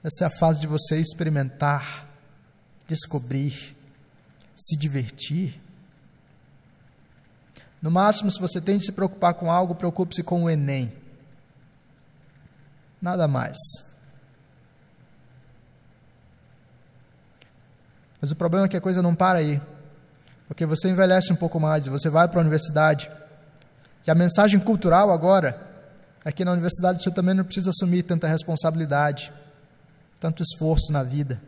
[0.04, 2.08] Essa é a fase de você experimentar,
[2.88, 3.76] descobrir,
[4.54, 5.60] se divertir.
[7.80, 10.92] No máximo, se você tem de se preocupar com algo, preocupe-se com o Enem.
[13.00, 13.56] Nada mais.
[18.22, 19.60] Mas o problema é que a coisa não para aí.
[20.46, 23.10] Porque você envelhece um pouco mais e você vai para a universidade.
[24.06, 25.60] E a mensagem cultural agora
[26.24, 29.32] é que na universidade você também não precisa assumir tanta responsabilidade,
[30.20, 31.42] tanto esforço na vida.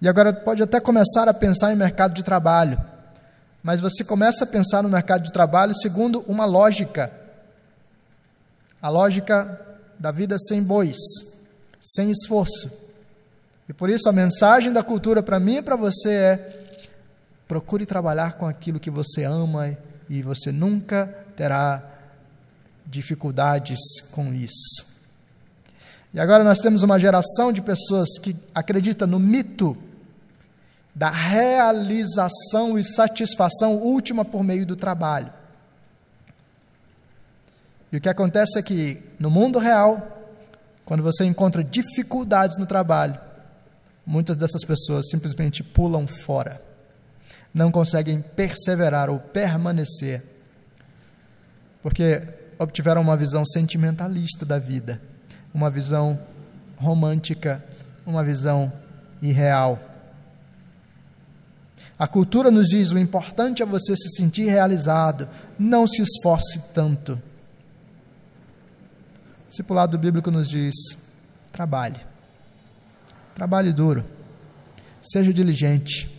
[0.00, 2.80] E agora pode até começar a pensar em mercado de trabalho,
[3.60, 7.12] mas você começa a pensar no mercado de trabalho segundo uma lógica.
[8.80, 9.60] A lógica
[9.98, 10.96] da vida sem bois,
[11.80, 12.79] sem esforço.
[13.70, 16.60] E por isso a mensagem da cultura para mim e para você é:
[17.46, 19.78] procure trabalhar com aquilo que você ama
[20.08, 21.06] e você nunca
[21.36, 21.80] terá
[22.84, 23.78] dificuldades
[24.10, 24.84] com isso.
[26.12, 29.78] E agora nós temos uma geração de pessoas que acredita no mito
[30.92, 35.32] da realização e satisfação última por meio do trabalho.
[37.92, 40.26] E o que acontece é que no mundo real,
[40.84, 43.29] quando você encontra dificuldades no trabalho,
[44.10, 46.60] muitas dessas pessoas simplesmente pulam fora,
[47.54, 50.24] não conseguem perseverar ou permanecer,
[51.80, 52.20] porque
[52.58, 55.00] obtiveram uma visão sentimentalista da vida,
[55.54, 56.18] uma visão
[56.76, 57.64] romântica,
[58.04, 58.72] uma visão
[59.22, 59.78] irreal.
[61.96, 67.12] A cultura nos diz: o importante é você se sentir realizado, não se esforce tanto.
[69.44, 70.74] O discipulado bíblico nos diz:
[71.52, 72.09] trabalhe.
[73.40, 74.04] Trabalhe duro.
[75.00, 76.14] Seja diligente.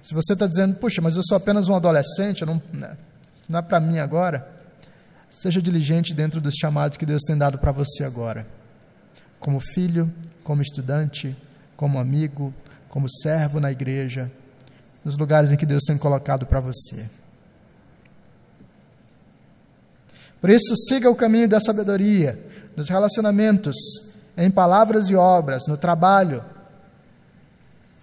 [0.00, 2.96] Se você está dizendo, puxa, mas eu sou apenas um adolescente, não, né,
[3.48, 4.48] não é para mim agora.
[5.28, 8.46] Seja diligente dentro dos chamados que Deus tem dado para você agora.
[9.40, 11.36] Como filho, como estudante,
[11.76, 12.54] como amigo,
[12.88, 14.30] como servo na igreja,
[15.04, 17.04] nos lugares em que Deus tem colocado para você.
[20.40, 22.38] Por isso, siga o caminho da sabedoria,
[22.78, 23.74] nos relacionamentos,
[24.36, 26.44] em palavras e obras, no trabalho,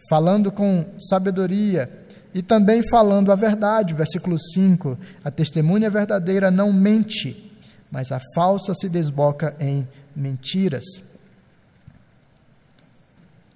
[0.10, 1.90] falando com sabedoria
[2.34, 3.94] e também falando a verdade.
[3.94, 7.58] Versículo 5: A testemunha verdadeira não mente,
[7.90, 10.84] mas a falsa se desboca em mentiras.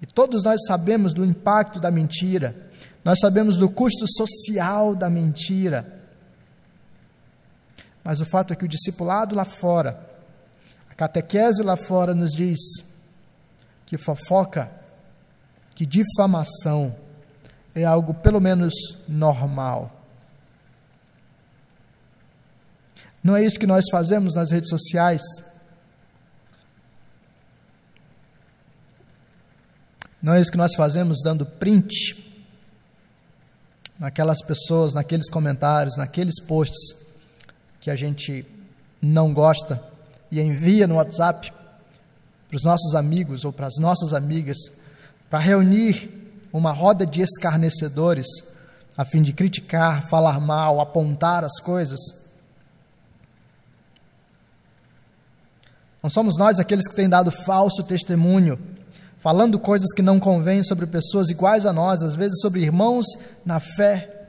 [0.00, 2.56] E todos nós sabemos do impacto da mentira,
[3.04, 6.00] nós sabemos do custo social da mentira.
[8.02, 10.08] Mas o fato é que o discipulado lá fora,
[11.00, 12.58] catequese lá fora nos diz
[13.86, 14.70] que fofoca,
[15.74, 16.94] que difamação
[17.74, 18.74] é algo pelo menos
[19.08, 19.98] normal.
[23.24, 25.22] Não é isso que nós fazemos nas redes sociais?
[30.22, 32.44] Não é isso que nós fazemos dando print
[33.98, 36.94] naquelas pessoas, naqueles comentários, naqueles posts
[37.80, 38.44] que a gente
[39.00, 39.89] não gosta
[40.30, 41.52] e envia no WhatsApp
[42.48, 44.58] para os nossos amigos ou para as nossas amigas,
[45.28, 46.10] para reunir
[46.52, 48.26] uma roda de escarnecedores
[48.96, 52.00] a fim de criticar, falar mal, apontar as coisas.
[56.02, 58.58] Não somos nós aqueles que têm dado falso testemunho,
[59.16, 63.06] falando coisas que não convêm sobre pessoas iguais a nós, às vezes sobre irmãos
[63.44, 64.19] na fé.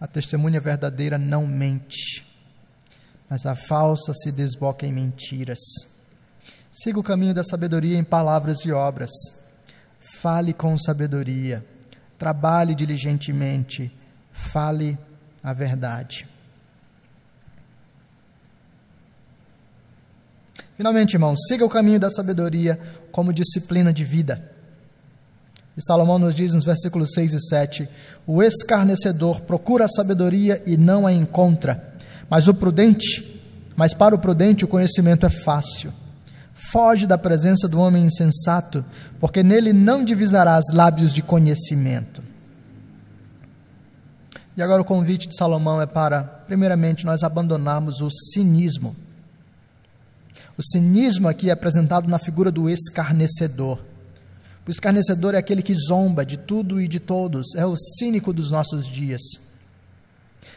[0.00, 2.26] A testemunha verdadeira não mente,
[3.28, 5.58] mas a falsa se desboca em mentiras.
[6.72, 9.10] Siga o caminho da sabedoria em palavras e obras.
[10.00, 11.64] Fale com sabedoria.
[12.18, 13.92] Trabalhe diligentemente.
[14.32, 14.98] Fale
[15.42, 16.26] a verdade.
[20.76, 22.80] Finalmente, irmãos, siga o caminho da sabedoria
[23.12, 24.49] como disciplina de vida.
[25.80, 27.88] E Salomão nos diz nos versículos 6 e 7:
[28.26, 31.94] O escarnecedor procura a sabedoria e não a encontra,
[32.28, 33.42] mas o prudente,
[33.74, 35.90] mas para o prudente o conhecimento é fácil.
[36.52, 38.84] Foge da presença do homem insensato,
[39.18, 42.22] porque nele não divisarás lábios de conhecimento.
[44.54, 48.94] E agora o convite de Salomão é para, primeiramente, nós abandonarmos o cinismo.
[50.58, 53.78] O cinismo aqui é apresentado na figura do escarnecedor.
[54.70, 58.52] O escarnecedor é aquele que zomba de tudo e de todos, é o cínico dos
[58.52, 59.20] nossos dias.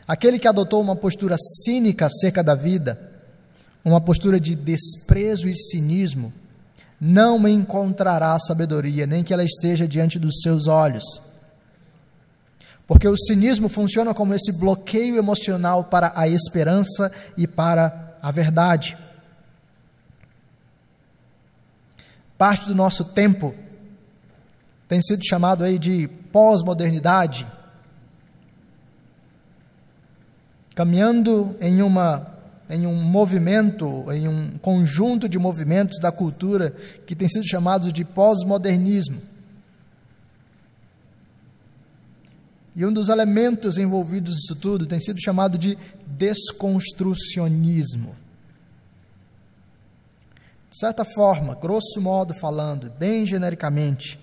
[0.07, 1.35] Aquele que adotou uma postura
[1.65, 3.11] cínica acerca da vida,
[3.83, 6.31] uma postura de desprezo e cinismo,
[7.01, 11.03] não encontrará sabedoria, nem que ela esteja diante dos seus olhos.
[12.85, 18.95] Porque o cinismo funciona como esse bloqueio emocional para a esperança e para a verdade.
[22.37, 23.55] Parte do nosso tempo
[24.93, 27.47] tem sido chamado aí de pós-modernidade,
[30.75, 32.31] caminhando em uma
[32.69, 36.75] em um movimento, em um conjunto de movimentos da cultura
[37.07, 39.19] que tem sido chamado de pós-modernismo.
[42.75, 45.75] E um dos elementos envolvidos nisso tudo tem sido chamado de
[46.05, 48.15] desconstrucionismo.
[50.69, 54.22] De certa forma, grosso modo falando, bem genericamente,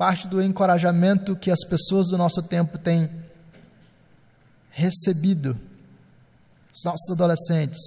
[0.00, 3.06] parte do encorajamento que as pessoas do nosso tempo têm
[4.70, 5.60] recebido,
[6.72, 7.78] os nossos adolescentes,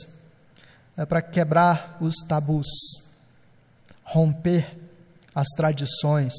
[0.95, 2.67] é para quebrar os tabus,
[4.03, 4.79] romper
[5.33, 6.33] as tradições,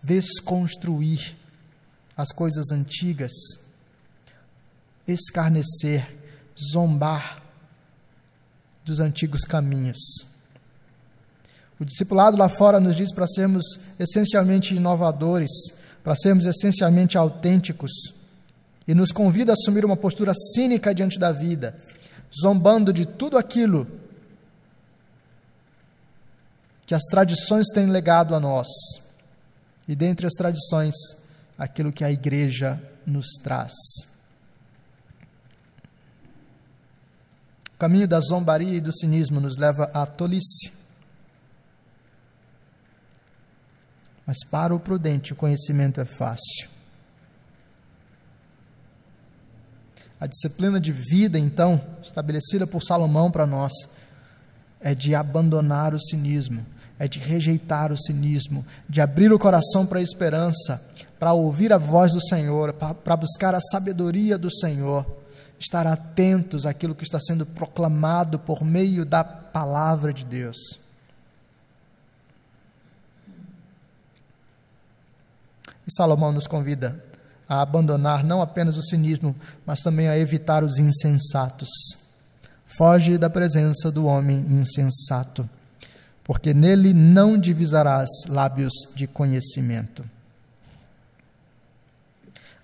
[0.00, 1.34] desconstruir
[2.16, 3.32] as coisas antigas,
[5.04, 6.08] escarnecer,
[6.72, 7.42] zombar
[8.84, 10.31] dos antigos caminhos.
[11.82, 13.64] O discipulado lá fora nos diz para sermos
[13.98, 15.50] essencialmente inovadores,
[16.04, 17.90] para sermos essencialmente autênticos,
[18.86, 21.76] e nos convida a assumir uma postura cínica diante da vida,
[22.40, 23.88] zombando de tudo aquilo
[26.86, 28.68] que as tradições têm legado a nós,
[29.88, 30.94] e dentre as tradições,
[31.58, 33.72] aquilo que a igreja nos traz.
[37.74, 40.81] O caminho da zombaria e do cinismo nos leva à tolice
[44.26, 46.68] mas para o prudente o conhecimento é fácil.
[50.20, 53.72] A disciplina de vida, então, estabelecida por Salomão para nós,
[54.80, 56.64] é de abandonar o cinismo,
[56.98, 60.80] é de rejeitar o cinismo, de abrir o coração para a esperança,
[61.18, 65.04] para ouvir a voz do Senhor, para buscar a sabedoria do Senhor,
[65.58, 70.56] estar atentos àquilo que está sendo proclamado por meio da palavra de Deus.
[75.81, 77.02] E Salomão nos convida
[77.48, 79.36] a abandonar não apenas o cinismo,
[79.66, 81.68] mas também a evitar os insensatos.
[82.64, 85.48] Foge da presença do homem insensato,
[86.24, 90.02] porque nele não divisarás lábios de conhecimento.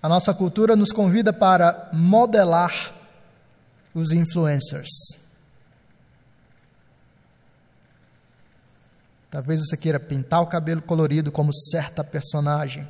[0.01, 2.73] A nossa cultura nos convida para modelar
[3.93, 4.89] os influencers.
[9.29, 12.87] Talvez você queira pintar o cabelo colorido como certa personagem.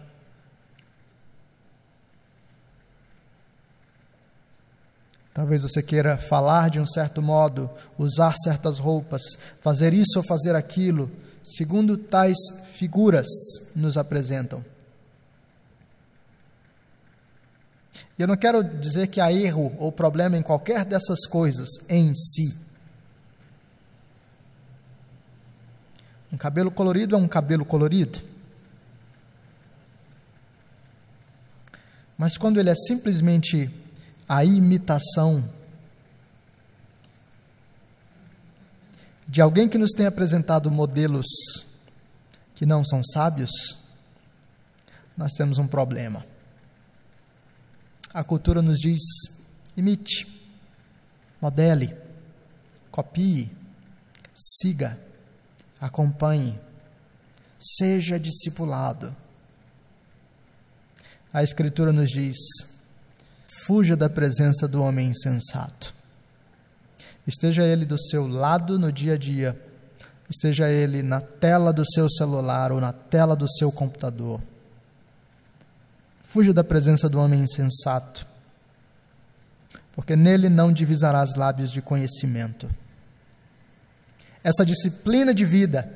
[5.39, 9.21] Talvez você queira falar de um certo modo, usar certas roupas,
[9.61, 11.09] fazer isso ou fazer aquilo,
[11.41, 12.35] segundo tais
[12.73, 13.25] figuras
[13.73, 14.61] nos apresentam.
[18.17, 22.13] E eu não quero dizer que há erro ou problema em qualquer dessas coisas em
[22.13, 22.53] si.
[26.33, 28.19] Um cabelo colorido é um cabelo colorido.
[32.17, 33.71] Mas quando ele é simplesmente
[34.29, 35.43] a imitação
[39.27, 41.25] de alguém que nos tem apresentado modelos
[42.53, 43.49] que não são sábios,
[45.17, 46.23] nós temos um problema.
[48.13, 49.01] A cultura nos diz:
[49.75, 50.27] imite,
[51.41, 51.97] modele,
[52.91, 53.51] copie,
[54.35, 54.99] siga,
[55.81, 56.59] acompanhe,
[57.59, 59.15] seja discipulado.
[61.33, 62.68] A Escritura nos diz:
[63.69, 65.93] fuja da presença do homem insensato.
[67.27, 69.55] Esteja ele do seu lado no dia a dia,
[70.27, 74.41] esteja ele na tela do seu celular ou na tela do seu computador.
[76.23, 78.25] Fuja da presença do homem insensato,
[79.93, 82.67] porque nele não divisarás lábios de conhecimento.
[84.43, 85.95] Essa disciplina de vida,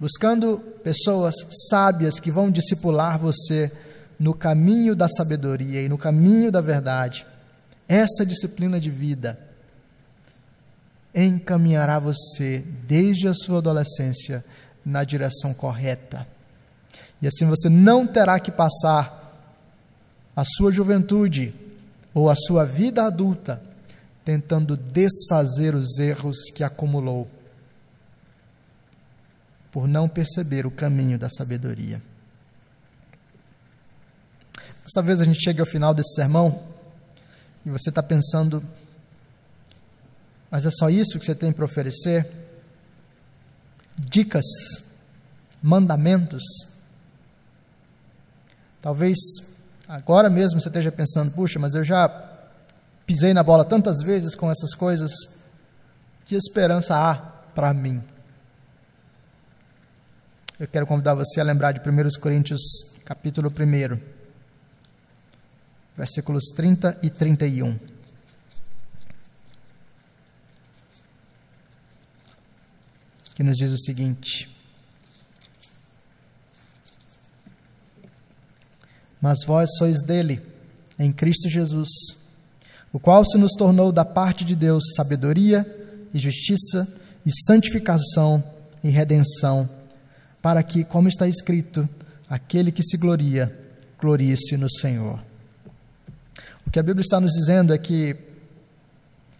[0.00, 1.34] buscando pessoas
[1.68, 3.70] sábias que vão discipular você
[4.22, 7.26] no caminho da sabedoria e no caminho da verdade,
[7.88, 9.36] essa disciplina de vida
[11.12, 14.44] encaminhará você desde a sua adolescência
[14.86, 16.24] na direção correta.
[17.20, 19.44] E assim você não terá que passar
[20.36, 21.52] a sua juventude
[22.14, 23.60] ou a sua vida adulta
[24.24, 27.28] tentando desfazer os erros que acumulou
[29.72, 32.00] por não perceber o caminho da sabedoria.
[34.84, 36.62] Dessa vez a gente chega ao final desse sermão
[37.64, 38.62] e você está pensando,
[40.50, 42.28] mas é só isso que você tem para oferecer?
[43.96, 44.44] Dicas,
[45.62, 46.42] mandamentos.
[48.80, 49.16] Talvez
[49.86, 52.08] agora mesmo você esteja pensando, puxa, mas eu já
[53.06, 55.12] pisei na bola tantas vezes com essas coisas,
[56.26, 57.14] que esperança há
[57.54, 58.02] para mim?
[60.58, 62.60] Eu quero convidar você a lembrar de 1 Coríntios,
[63.04, 64.21] capítulo 1
[65.96, 67.78] versículos 30 e 31.
[73.34, 74.50] Que nos diz o seguinte:
[79.20, 80.42] Mas vós sois dele,
[80.98, 81.88] em Cristo Jesus,
[82.92, 85.66] o qual se nos tornou da parte de Deus sabedoria
[86.12, 86.86] e justiça
[87.24, 88.42] e santificação
[88.82, 89.68] e redenção,
[90.42, 91.88] para que, como está escrito,
[92.28, 93.56] aquele que se gloria,
[93.98, 95.31] glorie-se no Senhor.
[96.66, 98.16] O que a Bíblia está nos dizendo é que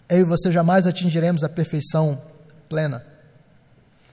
[0.09, 2.21] eu e você jamais atingiremos a perfeição
[2.69, 3.05] plena,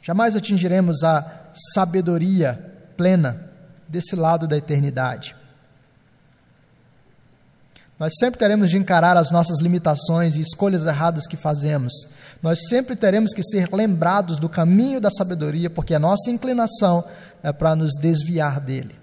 [0.02, 2.58] jamais atingiremos a sabedoria
[2.96, 3.50] plena
[3.88, 5.36] desse lado da eternidade.
[8.00, 11.92] Nós sempre teremos de encarar as nossas limitações e escolhas erradas que fazemos.
[12.42, 17.04] Nós sempre teremos que ser lembrados do caminho da sabedoria, porque a nossa inclinação
[17.44, 18.96] é para nos desviar dele.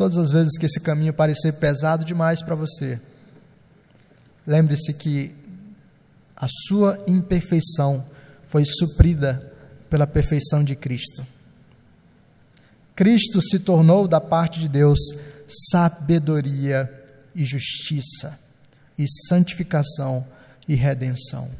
[0.00, 2.98] Todas as vezes que esse caminho parecer pesado demais para você,
[4.46, 5.36] lembre-se que
[6.34, 8.02] a sua imperfeição
[8.46, 9.52] foi suprida
[9.90, 11.26] pela perfeição de Cristo.
[12.96, 14.98] Cristo se tornou da parte de Deus
[15.70, 16.90] sabedoria
[17.34, 18.40] e justiça,
[18.96, 20.26] e santificação
[20.66, 21.50] e redenção.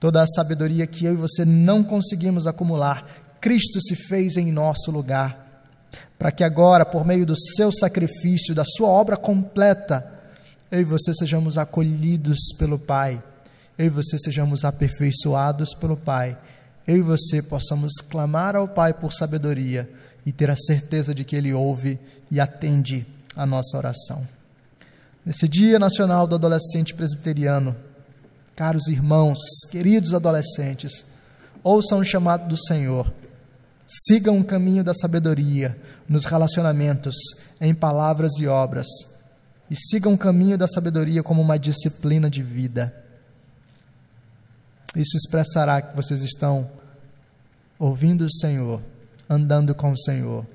[0.00, 4.90] Toda a sabedoria que eu e você não conseguimos acumular, Cristo se fez em nosso
[4.90, 5.42] lugar
[6.18, 10.10] para que agora, por meio do seu sacrifício, da sua obra completa,
[10.70, 13.22] eu e você sejamos acolhidos pelo Pai,
[13.78, 16.36] eu e você sejamos aperfeiçoados pelo Pai
[16.86, 19.88] eu e você possamos clamar ao Pai por sabedoria
[20.26, 21.98] e ter a certeza de que Ele ouve
[22.30, 24.26] e atende a nossa oração.
[25.24, 27.76] Nesse Dia Nacional do Adolescente Presbiteriano,
[28.56, 29.38] caros irmãos,
[29.70, 31.04] queridos adolescentes,
[31.62, 33.12] ouçam o chamado do Senhor.
[33.86, 35.76] Sigam o caminho da sabedoria
[36.08, 37.14] nos relacionamentos,
[37.60, 38.86] em palavras e obras,
[39.70, 42.94] e sigam o caminho da sabedoria como uma disciplina de vida.
[44.94, 46.70] Isso expressará que vocês estão
[47.78, 48.82] ouvindo o Senhor,
[49.28, 50.46] andando com o Senhor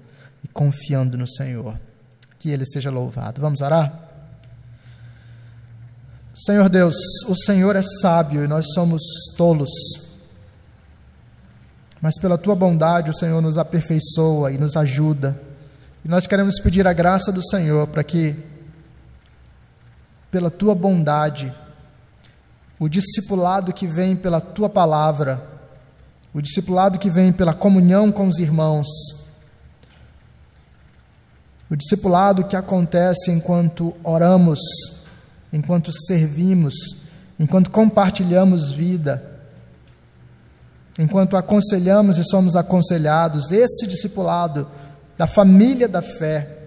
[0.44, 1.80] e confiando no Senhor.
[2.40, 3.42] Que Ele seja louvado.
[3.42, 4.08] Vamos orar?
[6.34, 6.96] Senhor Deus,
[7.28, 9.02] o Senhor é sábio e nós somos
[9.36, 9.72] tolos.
[12.02, 15.40] Mas pela tua bondade, o Senhor nos aperfeiçoa e nos ajuda.
[16.06, 18.36] E nós queremos pedir a graça do Senhor para que,
[20.30, 21.54] pela tua bondade,
[22.80, 25.44] o discipulado que vem pela tua palavra,
[26.34, 28.88] o discipulado que vem pela comunhão com os irmãos,
[31.70, 34.60] o discipulado que acontece enquanto oramos,
[35.52, 36.74] enquanto servimos,
[37.40, 39.37] enquanto compartilhamos vida,
[40.98, 44.68] enquanto aconselhamos e somos aconselhados, esse discipulado
[45.18, 46.58] da família da fé,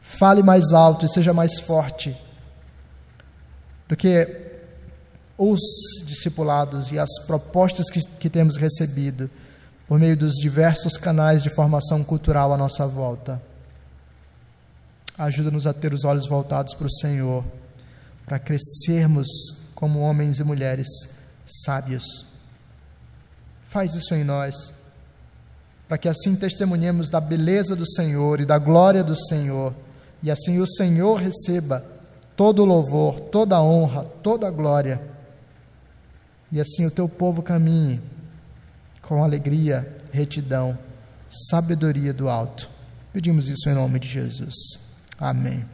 [0.00, 2.16] fale mais alto e seja mais forte
[3.88, 4.50] do que
[5.36, 5.60] os
[6.06, 9.30] discipulados e as propostas que, que temos recebido
[9.86, 13.42] por meio dos diversos canais de formação cultural à nossa volta.
[15.18, 17.44] Ajuda-nos a ter os olhos voltados para o Senhor,
[18.24, 19.26] para crescermos
[19.74, 20.86] como homens e mulheres
[21.44, 22.29] sábios.
[23.70, 24.54] Faz isso em nós,
[25.88, 29.74] para que assim testemunhemos da beleza do Senhor e da glória do Senhor,
[30.22, 31.84] e assim o Senhor receba
[32.36, 35.10] todo o louvor, toda a honra, toda a glória
[36.52, 38.00] e assim o teu povo caminhe
[39.00, 40.76] com alegria, retidão,
[41.28, 42.68] sabedoria do alto.
[43.12, 44.54] Pedimos isso em nome de Jesus.
[45.18, 45.64] Amém.